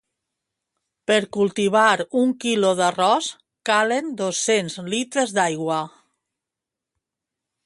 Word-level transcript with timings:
Per 1.11 1.17
cultivar 1.37 2.07
un 2.23 2.33
quilo 2.45 2.73
d'arròs 2.81 3.29
calen 3.71 4.11
dos-cents 4.23 4.81
litres 4.91 5.39
d'aigua 5.41 5.83